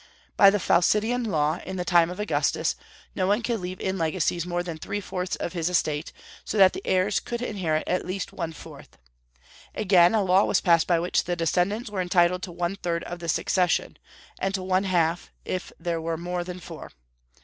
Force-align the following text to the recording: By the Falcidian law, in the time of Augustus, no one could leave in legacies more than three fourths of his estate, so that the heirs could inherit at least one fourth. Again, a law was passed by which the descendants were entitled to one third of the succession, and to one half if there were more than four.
By 0.35 0.49
the 0.49 0.57
Falcidian 0.57 1.25
law, 1.27 1.59
in 1.63 1.75
the 1.75 1.85
time 1.85 2.09
of 2.09 2.19
Augustus, 2.19 2.75
no 3.13 3.27
one 3.27 3.43
could 3.43 3.59
leave 3.59 3.79
in 3.79 3.99
legacies 3.99 4.47
more 4.47 4.63
than 4.63 4.79
three 4.79 4.99
fourths 4.99 5.35
of 5.35 5.53
his 5.53 5.69
estate, 5.69 6.11
so 6.43 6.57
that 6.57 6.73
the 6.73 6.81
heirs 6.85 7.19
could 7.19 7.39
inherit 7.39 7.83
at 7.87 8.03
least 8.03 8.33
one 8.33 8.51
fourth. 8.51 8.97
Again, 9.75 10.15
a 10.15 10.23
law 10.23 10.43
was 10.45 10.59
passed 10.59 10.87
by 10.87 10.97
which 10.99 11.25
the 11.25 11.35
descendants 11.35 11.91
were 11.91 12.01
entitled 12.01 12.41
to 12.41 12.51
one 12.51 12.77
third 12.77 13.03
of 13.03 13.19
the 13.19 13.29
succession, 13.29 13.95
and 14.39 14.55
to 14.55 14.63
one 14.63 14.85
half 14.85 15.31
if 15.45 15.71
there 15.79 16.01
were 16.01 16.17
more 16.17 16.43
than 16.43 16.59
four. 16.59 16.91